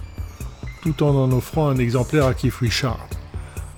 tout 0.83 1.03
en 1.03 1.15
en 1.15 1.33
offrant 1.33 1.69
un 1.69 1.77
exemplaire 1.77 2.27
à 2.27 2.35
Keith 2.35 2.55
Richard, 2.55 3.09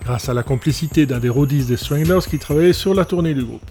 grâce 0.04 0.28
à 0.28 0.34
la 0.34 0.42
complicité 0.42 1.06
d'un 1.06 1.18
des 1.18 1.28
roadies 1.28 1.64
des 1.64 1.76
Stranglers 1.76 2.26
qui 2.28 2.38
travaillait 2.38 2.72
sur 2.72 2.94
la 2.94 3.04
tournée 3.04 3.34
du 3.34 3.44
groupe. 3.44 3.62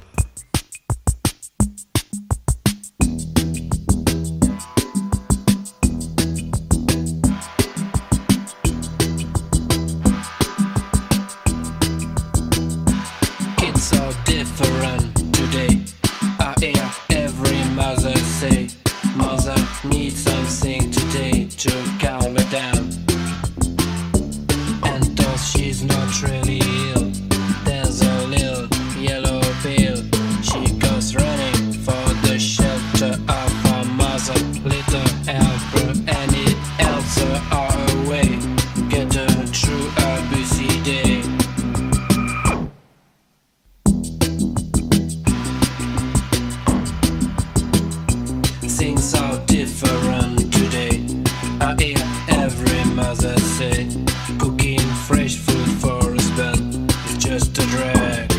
drug. 57.70 58.32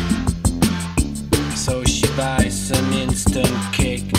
So 1.55 1.83
she 1.85 2.07
buys 2.17 2.53
some 2.67 2.91
instant 2.93 3.55
cake 3.73 4.11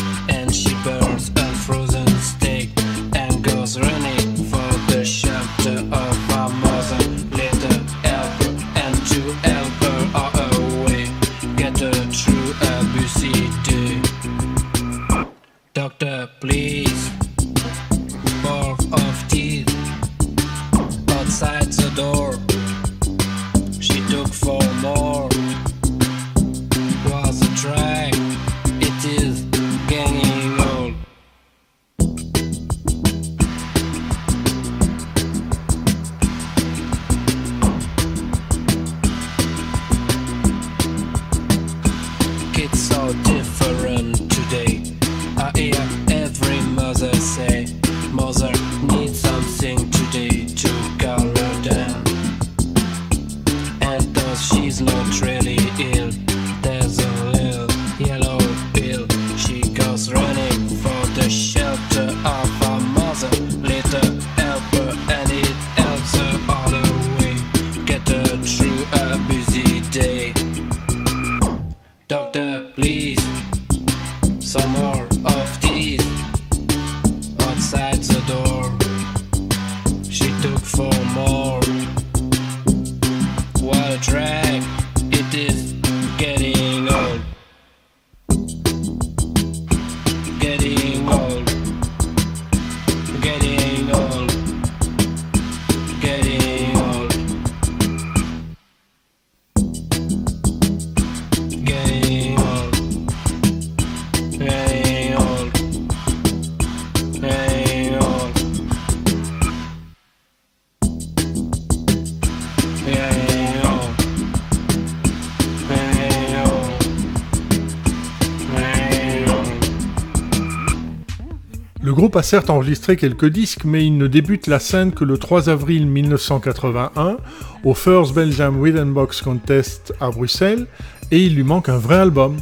groupe 122.12 122.20
a 122.20 122.28
certes 122.28 122.50
enregistré 122.50 122.96
quelques 122.96 123.30
disques, 123.30 123.64
mais 123.64 123.86
il 123.86 123.96
ne 123.96 124.06
débute 124.06 124.46
la 124.46 124.58
scène 124.58 124.92
que 124.92 125.02
le 125.02 125.16
3 125.16 125.48
avril 125.48 125.86
1981 125.86 127.16
au 127.64 127.72
First 127.72 128.12
Belgium 128.12 128.62
Rhythm 128.62 128.92
Box 128.92 129.22
Contest 129.22 129.94
à 129.98 130.10
Bruxelles, 130.10 130.66
et 131.10 131.22
il 131.22 131.34
lui 131.34 131.42
manque 131.42 131.70
un 131.70 131.78
vrai 131.78 131.94
album, 131.94 132.36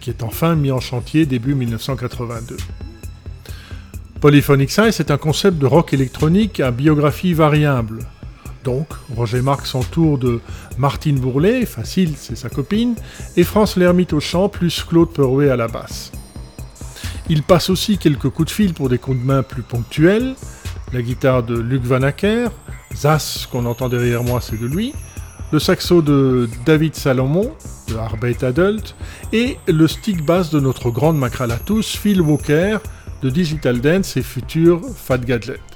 qui 0.00 0.10
est 0.10 0.22
enfin 0.22 0.54
mis 0.54 0.70
en 0.70 0.80
chantier 0.80 1.24
début 1.24 1.54
1982. 1.54 2.58
Polyphonic 4.20 4.70
Size 4.70 5.00
est 5.00 5.10
un 5.10 5.16
concept 5.16 5.56
de 5.56 5.64
rock 5.64 5.94
électronique 5.94 6.60
à 6.60 6.70
biographie 6.70 7.32
variable. 7.32 8.00
Donc, 8.64 8.88
Roger 9.16 9.40
marque 9.40 9.66
son 9.66 9.82
tour 9.82 10.18
de 10.18 10.40
Martine 10.76 11.18
Bourlet, 11.18 11.64
facile, 11.64 12.12
c'est 12.18 12.36
sa 12.36 12.50
copine, 12.50 12.94
et 13.38 13.44
France 13.44 13.78
Lermite 13.78 14.12
au 14.12 14.20
chant, 14.20 14.50
plus 14.50 14.84
Claude 14.84 15.14
Perouet 15.14 15.48
à 15.48 15.56
la 15.56 15.68
basse. 15.68 16.12
Il 17.28 17.42
passe 17.42 17.70
aussi 17.70 17.98
quelques 17.98 18.28
coups 18.28 18.48
de 18.48 18.54
fil 18.54 18.72
pour 18.72 18.88
des 18.88 18.98
coups 18.98 19.18
de 19.18 19.24
main 19.24 19.42
plus 19.42 19.62
ponctuels, 19.62 20.36
la 20.92 21.02
guitare 21.02 21.42
de 21.42 21.58
Luc 21.58 21.82
Van 21.82 22.02
Acker, 22.02 22.50
Zas 22.94 23.48
qu'on 23.50 23.66
entend 23.66 23.88
derrière 23.88 24.22
moi 24.22 24.40
c'est 24.40 24.60
de 24.60 24.66
lui, 24.66 24.92
le 25.52 25.58
saxo 25.58 26.02
de 26.02 26.48
David 26.64 26.94
Salomon, 26.94 27.52
de 27.88 27.96
Arbeit 27.96 28.44
Adult, 28.44 28.94
et 29.32 29.58
le 29.66 29.88
stick 29.88 30.24
bass 30.24 30.50
de 30.50 30.60
notre 30.60 30.90
grande 30.90 31.18
macrale 31.18 31.50
à 31.50 31.58
tous, 31.58 31.96
Phil 31.96 32.20
Walker, 32.20 32.78
de 33.22 33.30
Digital 33.30 33.80
Dance 33.80 34.16
et 34.16 34.22
futur 34.22 34.80
Fat 34.96 35.18
Gadget. 35.18 35.75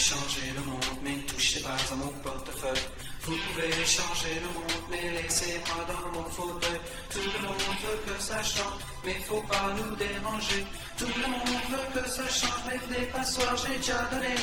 Changer 0.00 0.52
le 0.56 0.62
monde, 0.64 0.98
mais 1.02 1.12
ne 1.12 1.22
touchez 1.22 1.60
pas 1.60 1.76
à 1.76 1.94
mon 1.94 2.08
portefeuille. 2.24 2.86
Vous 3.22 3.36
pouvez 3.36 3.70
changer 3.84 4.34
le 4.40 4.48
monde, 4.56 4.82
mais 4.90 5.22
laissez-moi 5.22 5.84
dans 5.86 6.18
mon 6.18 6.24
fauteuil. 6.30 6.80
Tout 7.10 7.18
le 7.18 7.46
monde 7.46 7.60
veut 7.84 8.00
que 8.06 8.22
ça 8.22 8.42
change, 8.42 8.80
mais 9.04 9.14
faut 9.28 9.42
pas 9.42 9.68
nous 9.76 9.94
déranger. 9.96 10.64
Tout 10.96 11.04
le 11.04 11.26
monde 11.30 11.60
veut 11.70 12.00
que 12.00 12.08
ça 12.08 12.26
change, 12.28 12.62
mais 12.66 12.78
venez 12.88 13.06
pas 13.08 13.24
soir, 13.24 13.54
j'ai 13.58 13.76
déjà 13.76 14.02
donné. 14.10 14.34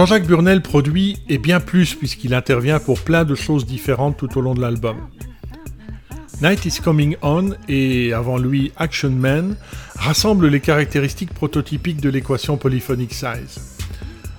Jean-Jacques 0.00 0.26
Burnel 0.26 0.62
produit 0.62 1.18
et 1.28 1.36
bien 1.36 1.60
plus 1.60 1.94
puisqu'il 1.94 2.32
intervient 2.32 2.80
pour 2.80 3.02
plein 3.02 3.26
de 3.26 3.34
choses 3.34 3.66
différentes 3.66 4.16
tout 4.16 4.38
au 4.38 4.40
long 4.40 4.54
de 4.54 4.60
l'album. 4.62 4.96
Night 6.40 6.64
is 6.64 6.80
Coming 6.82 7.16
On 7.20 7.50
et 7.68 8.14
avant 8.14 8.38
lui 8.38 8.72
Action 8.78 9.10
Man 9.10 9.56
rassemblent 9.96 10.48
les 10.48 10.60
caractéristiques 10.60 11.34
prototypiques 11.34 12.00
de 12.00 12.08
l'équation 12.08 12.56
polyphonic 12.56 13.12
size. 13.12 13.76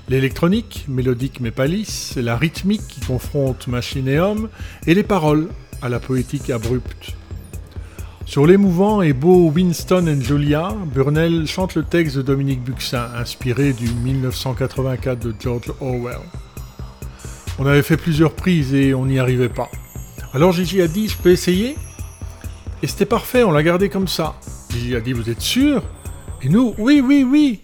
L'électronique, 0.10 0.86
mélodique 0.88 1.40
mais 1.42 1.52
pas 1.52 1.68
lisse, 1.68 2.16
la 2.16 2.38
rythmique 2.38 2.88
qui 2.88 3.02
confronte 3.02 3.68
machine 3.68 4.08
et 4.08 4.18
homme, 4.18 4.50
et 4.88 4.96
les 4.96 5.04
paroles, 5.04 5.48
à 5.84 5.90
la 5.90 6.00
poétique 6.00 6.50
abrupte. 6.50 7.14
Sur 8.26 8.46
l'émouvant 8.46 9.02
et 9.02 9.14
beau 9.14 9.50
Winston 9.50 10.06
and 10.08 10.22
Julia, 10.22 10.74
Burnell 10.94 11.48
chante 11.48 11.76
le 11.76 11.84
texte 11.84 12.16
de 12.16 12.22
Dominique 12.22 12.64
Buxin, 12.64 13.10
inspiré 13.16 13.74
du 13.74 13.90
1984 13.90 15.20
de 15.20 15.36
George 15.38 15.74
Orwell. 15.82 16.22
On 17.60 17.66
avait 17.66 17.82
fait 17.82 17.98
plusieurs 17.98 18.34
prises 18.34 18.74
et 18.74 18.94
on 18.94 19.06
n'y 19.06 19.20
arrivait 19.20 19.50
pas. 19.50 19.70
Alors 20.34 20.54
Gigi 20.54 20.82
a 20.82 20.88
dit, 20.88 21.10
je 21.10 21.18
peux 21.18 21.32
essayer? 21.32 21.76
Et 22.82 22.88
c'était 22.88 23.06
parfait, 23.06 23.44
on 23.44 23.52
l'a 23.52 23.64
gardé 23.64 23.90
comme 23.90 24.08
ça. 24.08 24.36
Gigi 24.70 24.96
a 24.96 25.02
dit, 25.02 25.12
vous 25.14 25.30
êtes 25.30 25.42
sûr? 25.42 25.84
Et 26.42 26.50
nous, 26.50 26.74
oui, 26.78 27.04
oui, 27.06 27.26
oui 27.30 27.60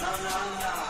Não, 0.00 0.12
não, 0.18 0.82
não. 0.82 0.87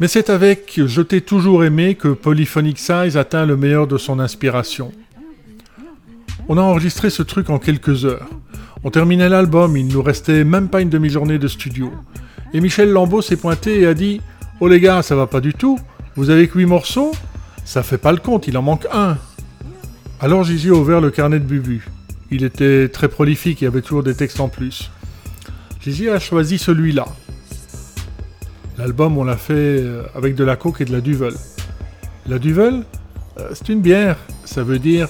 Mais 0.00 0.08
c'est 0.08 0.30
avec 0.30 0.80
Je 0.86 1.02
t'ai 1.02 1.20
toujours 1.20 1.62
aimé 1.62 1.94
que 1.94 2.08
Polyphonic 2.08 2.78
Size 2.78 3.18
atteint 3.18 3.44
le 3.44 3.58
meilleur 3.58 3.86
de 3.86 3.98
son 3.98 4.18
inspiration. 4.18 4.92
On 6.48 6.56
a 6.56 6.62
enregistré 6.62 7.10
ce 7.10 7.22
truc 7.22 7.50
en 7.50 7.58
quelques 7.58 8.06
heures. 8.06 8.26
On 8.82 8.90
terminait 8.90 9.28
l'album, 9.28 9.76
il 9.76 9.88
nous 9.88 10.02
restait 10.02 10.42
même 10.42 10.68
pas 10.68 10.80
une 10.80 10.88
demi-journée 10.88 11.38
de 11.38 11.48
studio. 11.48 11.92
Et 12.54 12.62
Michel 12.62 12.90
Lambeau 12.90 13.20
s'est 13.20 13.36
pointé 13.36 13.80
et 13.80 13.86
a 13.86 13.92
dit 13.92 14.22
Oh 14.58 14.68
les 14.68 14.80
gars, 14.80 15.02
ça 15.02 15.14
va 15.14 15.26
pas 15.26 15.42
du 15.42 15.52
tout. 15.52 15.78
Vous 16.16 16.30
avez 16.30 16.48
que 16.48 16.56
8 16.56 16.64
morceaux 16.64 17.12
Ça 17.66 17.82
fait 17.82 17.98
pas 17.98 18.12
le 18.12 18.18
compte, 18.18 18.48
il 18.48 18.56
en 18.56 18.62
manque 18.62 18.86
un. 18.90 19.18
Alors 20.18 20.44
Gigi 20.44 20.70
a 20.70 20.72
ouvert 20.72 21.02
le 21.02 21.10
carnet 21.10 21.40
de 21.40 21.44
Bubu. 21.44 21.86
Il 22.30 22.42
était 22.42 22.88
très 22.88 23.08
prolifique, 23.08 23.60
y 23.60 23.66
avait 23.66 23.82
toujours 23.82 24.02
des 24.02 24.14
textes 24.14 24.40
en 24.40 24.48
plus. 24.48 24.90
Gigi 25.82 26.08
a 26.08 26.18
choisi 26.18 26.56
celui-là. 26.56 27.06
L'album, 28.80 29.18
on 29.18 29.24
l'a 29.24 29.36
fait 29.36 29.52
euh, 29.52 30.04
avec 30.14 30.34
de 30.34 30.42
la 30.42 30.56
coke 30.56 30.80
et 30.80 30.86
de 30.86 30.92
la 30.92 31.02
duvel. 31.02 31.34
La 32.26 32.38
duvel, 32.38 32.84
euh, 33.38 33.50
c'est 33.52 33.68
une 33.68 33.82
bière, 33.82 34.16
ça 34.46 34.62
veut 34.62 34.78
dire 34.78 35.06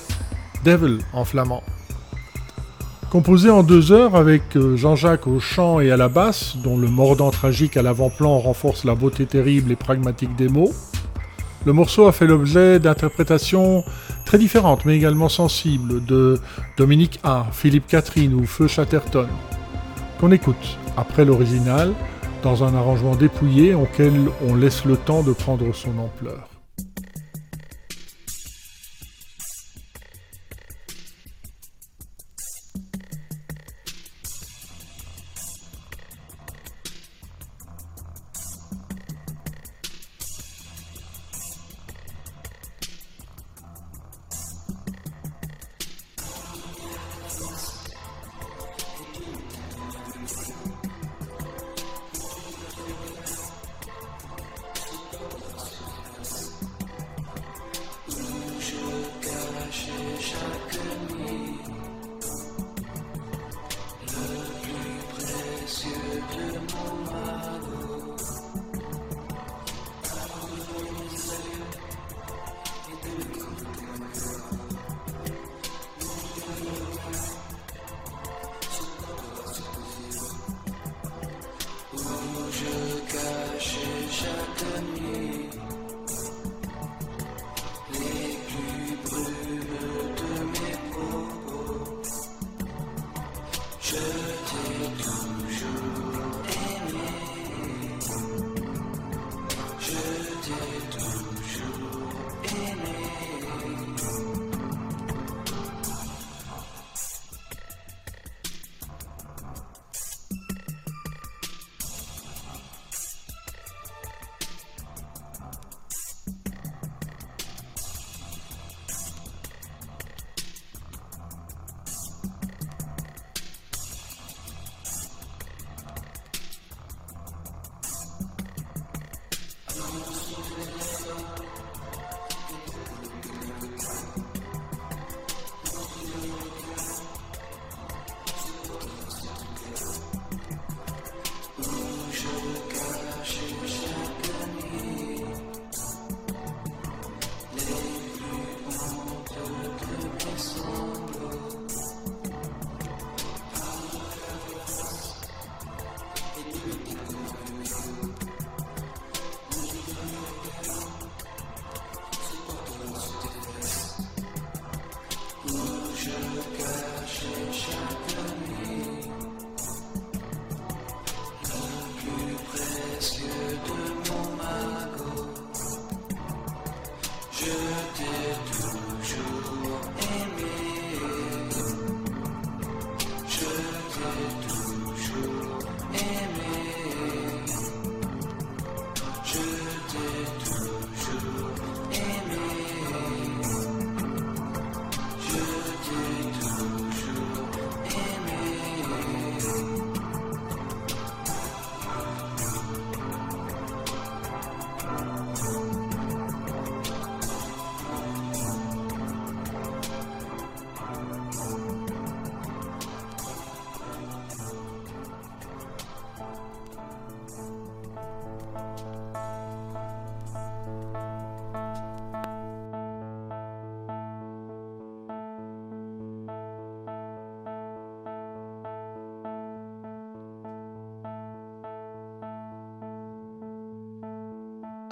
devil 0.64 0.98
en 1.12 1.24
flamand. 1.24 1.62
Composé 3.10 3.48
en 3.48 3.62
deux 3.62 3.92
heures 3.92 4.16
avec 4.16 4.56
euh, 4.56 4.76
Jean-Jacques 4.76 5.28
au 5.28 5.38
chant 5.38 5.78
et 5.78 5.92
à 5.92 5.96
la 5.96 6.08
basse, 6.08 6.56
dont 6.56 6.76
le 6.76 6.88
mordant 6.88 7.30
tragique 7.30 7.76
à 7.76 7.82
l'avant-plan 7.82 8.40
renforce 8.40 8.84
la 8.84 8.96
beauté 8.96 9.24
terrible 9.24 9.70
et 9.70 9.76
pragmatique 9.76 10.34
des 10.34 10.48
mots, 10.48 10.72
le 11.64 11.72
morceau 11.72 12.08
a 12.08 12.12
fait 12.12 12.26
l'objet 12.26 12.80
d'interprétations 12.80 13.84
très 14.26 14.38
différentes 14.38 14.84
mais 14.84 14.96
également 14.96 15.28
sensibles 15.28 16.04
de 16.04 16.40
Dominique 16.76 17.20
A, 17.22 17.46
Philippe 17.52 17.86
Catherine 17.86 18.34
ou 18.34 18.46
Feu 18.46 18.66
Chatterton, 18.66 19.28
qu'on 20.18 20.32
écoute 20.32 20.76
après 20.96 21.24
l'original 21.24 21.94
dans 22.42 22.64
un 22.64 22.74
arrangement 22.74 23.14
dépouillé 23.14 23.74
auquel 23.74 24.12
on 24.46 24.54
laisse 24.54 24.84
le 24.84 24.96
temps 24.96 25.22
de 25.22 25.32
prendre 25.32 25.74
son 25.74 25.98
ampleur. 25.98 26.49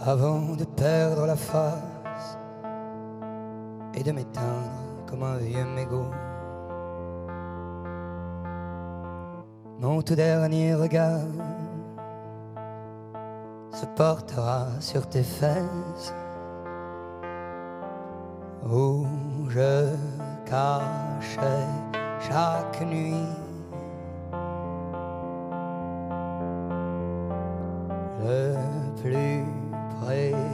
Avant 0.08 0.56
de 0.56 0.64
perdre 0.64 1.26
la 1.26 1.36
face 1.36 2.38
et 3.94 4.02
de 4.02 4.10
m'éteindre 4.10 5.04
comme 5.06 5.22
un 5.22 5.36
vieux 5.36 5.66
mégot. 5.66 6.10
Mon 9.78 10.00
tout 10.00 10.14
dernier 10.14 10.74
regard 10.74 11.28
se 13.70 13.84
portera 13.96 14.68
sur 14.80 15.06
tes 15.06 15.22
fesses 15.22 16.14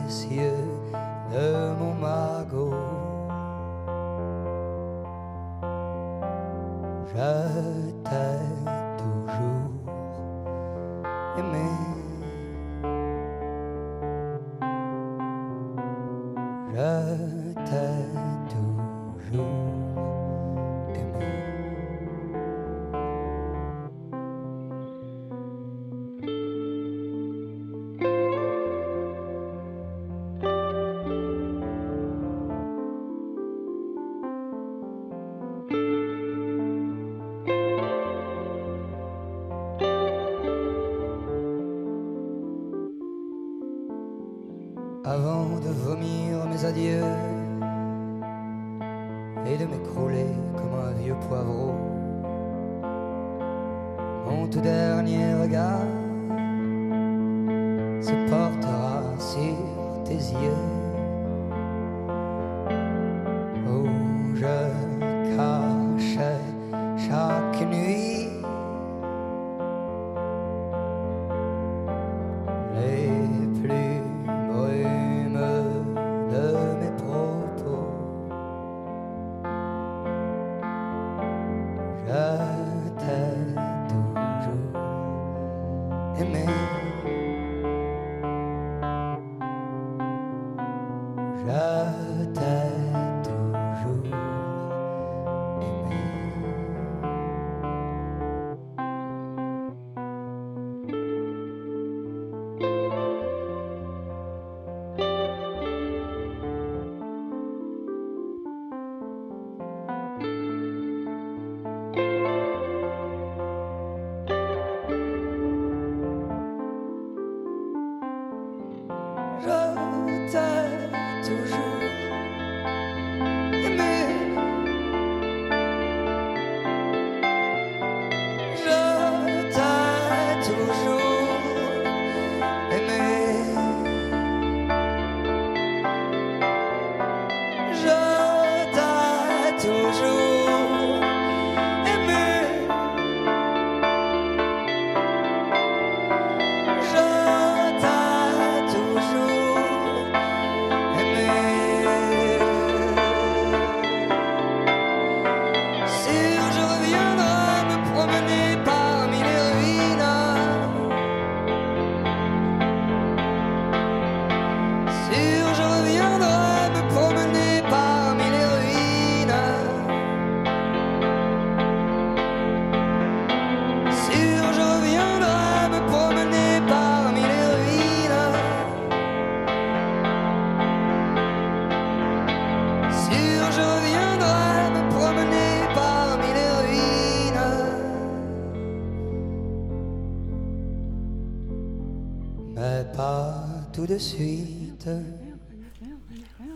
précieux 0.04 0.68
de 1.32 1.74
mon 1.78 1.94
magot. 1.94 3.03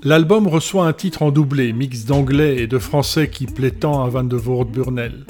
L'album 0.02 0.46
reçoit 0.46 0.86
un 0.86 0.92
titre 0.92 1.22
en 1.22 1.30
doublé, 1.30 1.72
mix 1.72 2.04
d'anglais 2.04 2.58
et 2.58 2.66
de 2.66 2.78
français 2.78 3.28
qui 3.28 3.46
plaît 3.46 3.72
tant 3.72 4.04
à 4.04 4.08
Van 4.08 4.24
de 4.24 4.36
Voort 4.36 4.64
Burnell. 4.64 5.26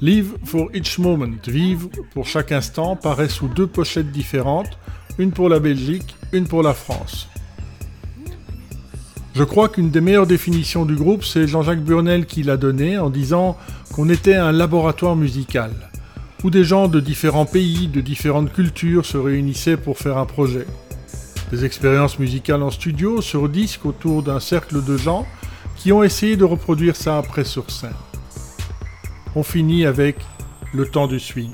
Live 0.00 0.32
for 0.44 0.68
each 0.74 0.98
moment, 0.98 1.36
vive 1.46 1.88
pour 2.12 2.26
chaque 2.26 2.52
instant, 2.52 2.96
paraît 2.96 3.28
sous 3.28 3.48
deux 3.48 3.66
pochettes 3.66 4.10
différentes, 4.10 4.78
une 5.18 5.30
pour 5.30 5.48
la 5.48 5.60
Belgique, 5.60 6.16
une 6.32 6.48
pour 6.48 6.62
la 6.62 6.74
France. 6.74 7.28
Je 9.34 9.44
crois 9.44 9.68
qu'une 9.68 9.90
des 9.90 10.00
meilleures 10.00 10.26
définitions 10.26 10.84
du 10.84 10.94
groupe, 10.94 11.24
c'est 11.24 11.46
Jean-Jacques 11.46 11.84
Burnel 11.84 12.26
qui 12.26 12.42
l'a 12.42 12.56
donnée 12.56 12.98
en 12.98 13.10
disant 13.10 13.56
qu'on 13.92 14.08
était 14.08 14.34
un 14.34 14.52
laboratoire 14.52 15.16
musical, 15.16 15.70
où 16.44 16.50
des 16.50 16.64
gens 16.64 16.88
de 16.88 17.00
différents 17.00 17.46
pays, 17.46 17.88
de 17.88 18.00
différentes 18.00 18.52
cultures 18.52 19.06
se 19.06 19.16
réunissaient 19.16 19.76
pour 19.76 19.98
faire 19.98 20.18
un 20.18 20.26
projet. 20.26 20.66
Des 21.52 21.66
expériences 21.66 22.18
musicales 22.18 22.62
en 22.62 22.70
studio, 22.70 23.20
sur 23.20 23.46
disque, 23.46 23.84
autour 23.84 24.22
d'un 24.22 24.40
cercle 24.40 24.82
de 24.82 24.96
gens 24.96 25.26
qui 25.76 25.92
ont 25.92 26.02
essayé 26.02 26.34
de 26.38 26.44
reproduire 26.44 26.96
ça 26.96 27.18
après 27.18 27.44
sur 27.44 27.70
scène. 27.70 27.92
On 29.36 29.42
finit 29.42 29.84
avec 29.84 30.16
Le 30.72 30.88
temps 30.88 31.06
du 31.06 31.20
swing. 31.20 31.52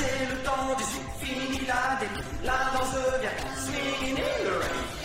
C'est 0.00 0.24
le 0.30 0.36
temps 0.42 0.74
du 0.78 0.84
swing, 0.84 1.04
fini 1.20 1.66
la 1.66 1.98
la 2.42 2.70
danse 2.72 3.20
vient, 3.20 3.30
swinging 3.54 4.16
in 4.16 4.44
the 4.44 4.58
rain. 4.58 4.99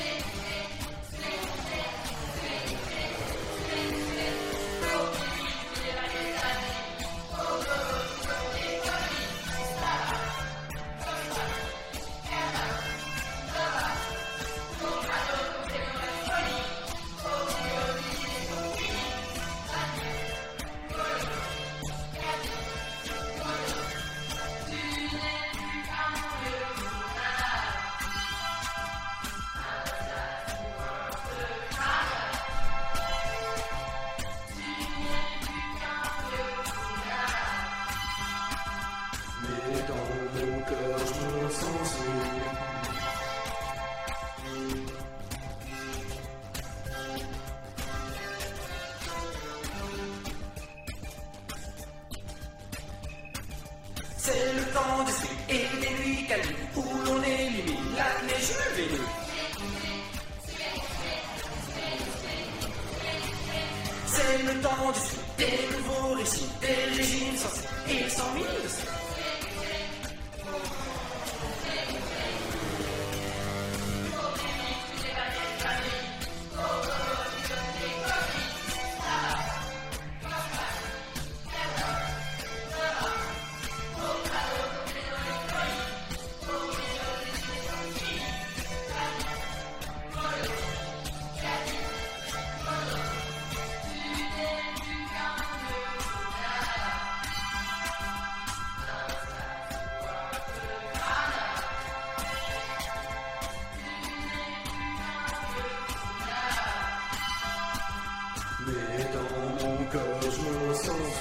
Mais 108.68 109.04
dans 109.14 109.68
mon 109.68 109.78
cœur, 109.92 110.22
je 110.22 110.28
me 110.28 110.74
sens. 110.74 111.16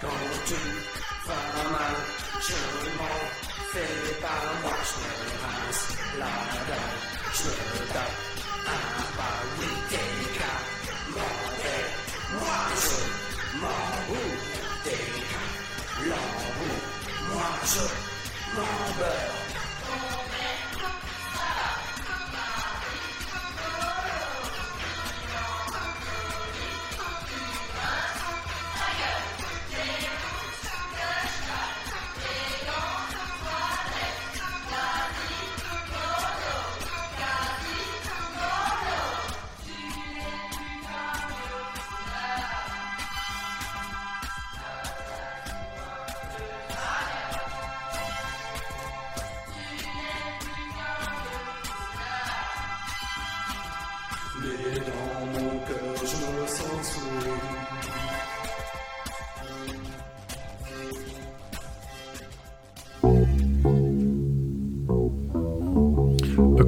Quand 0.00 0.22
tu 0.46 0.54
vas 1.26 1.70
mal, 1.74 1.96
je 2.48 2.58
m'en 2.98 3.18
fais 3.72 4.20
pas 4.20 4.40
je 4.88 4.94
me 5.02 6.18
la 6.18 6.34
dalle, 6.68 6.96
je 7.34 7.48
me 7.48 7.92
tape 7.92 8.16
un 8.66 9.02
pas, 9.16 9.36
oui, 9.58 9.70
des 9.90 10.38
cas, 10.38 10.58
mauvais. 11.14 11.84
Moi, 12.32 12.60
je 12.82 13.58
m'en. 13.60 13.96
Moi, 17.32 17.50
je. 17.64 19.45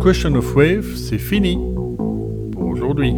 Question 0.09 0.37
of 0.37 0.57
Wave, 0.57 0.97
c'est 0.97 1.19
fini 1.19 1.59
pour 2.53 2.69
aujourd'hui. 2.69 3.13